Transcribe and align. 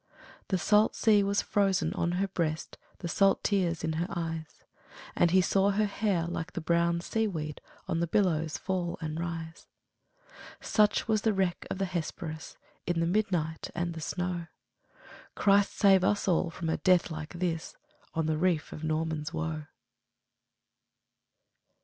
The 0.47 0.57
salt 0.57 0.95
sea 0.95 1.21
was 1.21 1.43
frozen 1.43 1.93
on 1.93 2.13
her 2.13 2.27
breast, 2.27 2.79
The 3.01 3.07
salt 3.07 3.43
tears 3.43 3.83
in 3.83 3.93
her 4.01 4.07
eyes; 4.09 4.63
And 5.15 5.29
he 5.29 5.41
saw 5.41 5.69
her 5.69 5.85
hair 5.85 6.25
like 6.25 6.53
the 6.53 6.59
brown 6.59 7.01
sea 7.01 7.27
weed 7.27 7.61
On 7.87 7.99
the 7.99 8.07
billows 8.07 8.57
fall 8.57 8.97
and 8.99 9.19
rise. 9.19 9.67
Such 10.59 11.07
was 11.07 11.21
the 11.21 11.33
wreck 11.35 11.67
of 11.69 11.77
the 11.77 11.85
Hesperus, 11.85 12.57
In 12.87 12.99
the 12.99 13.05
midnight 13.05 13.69
and 13.75 13.93
the 13.93 14.01
snow! 14.01 14.47
Christ 15.35 15.73
save 15.77 16.03
us 16.03 16.27
all 16.27 16.49
from 16.49 16.69
a 16.69 16.77
death 16.77 17.11
like 17.11 17.33
this, 17.35 17.77
On 18.15 18.25
the 18.25 18.39
reef 18.39 18.71
of 18.71 18.83
Norman's 18.83 19.31
Woe! 19.31 19.65